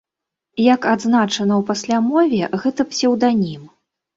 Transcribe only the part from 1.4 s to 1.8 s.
ў